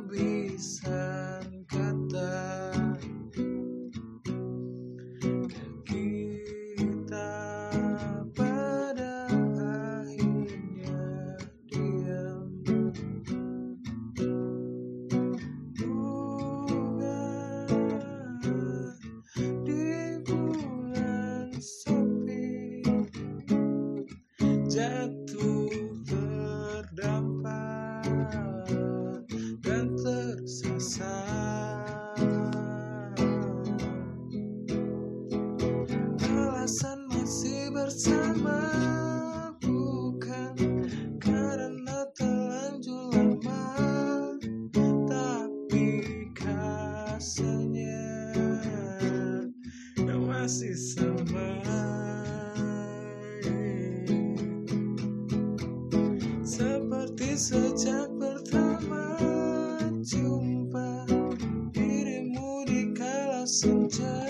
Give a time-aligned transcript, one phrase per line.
[0.00, 1.01] bisa
[50.42, 51.62] masih sama
[56.42, 59.22] seperti sejak pertama
[60.02, 61.06] jumpa
[61.70, 64.26] dirimu di kala senja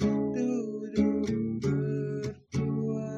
[0.00, 1.28] duduk
[1.60, 3.12] berdua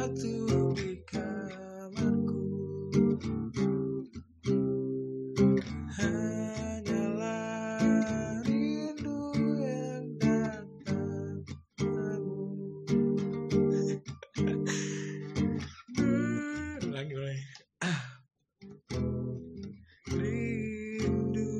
[0.00, 2.40] jatuh di kamarku.
[6.00, 7.44] Hanyalah
[8.48, 9.20] rindu
[9.60, 11.44] yang datang
[16.80, 17.44] Ulangi, ulangi.
[20.16, 21.52] Rindu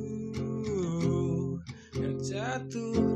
[2.00, 3.09] yang jatuh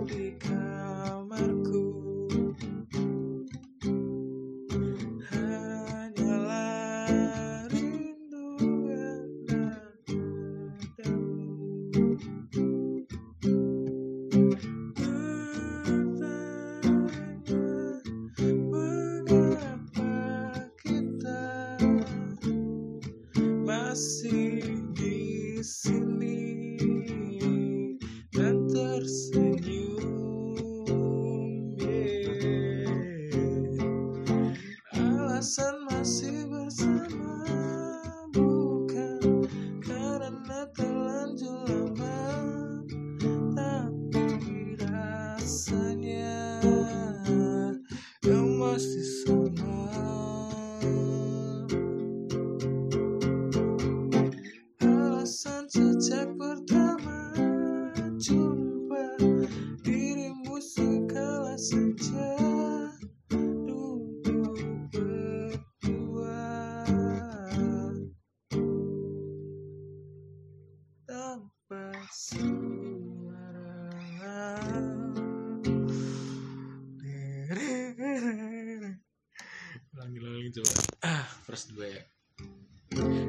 [81.54, 82.02] first dua ya?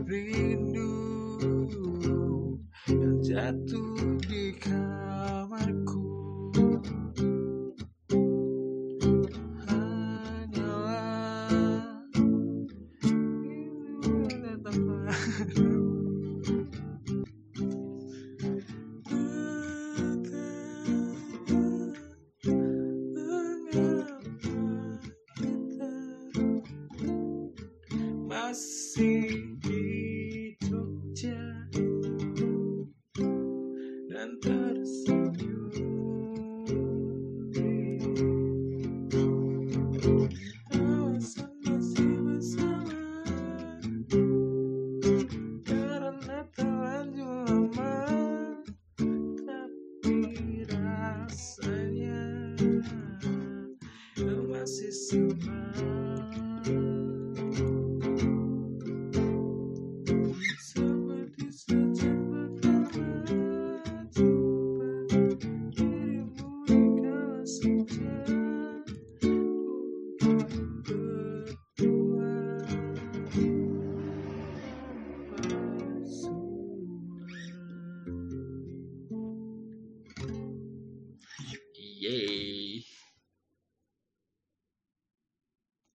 [0.10, 0.98] Rindu
[2.90, 6.02] yang jatuh di kamarku.
[9.70, 11.06] Hanyalah
[28.56, 29.25] see.